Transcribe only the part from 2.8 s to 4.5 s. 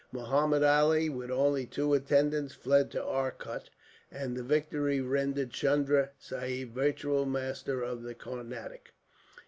to Arcot, and the